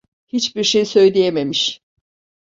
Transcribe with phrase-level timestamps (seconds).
[0.27, 1.81] Hiçbir şey söyleyememiş.